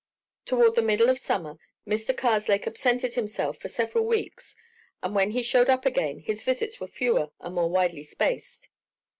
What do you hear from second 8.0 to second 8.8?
spaced.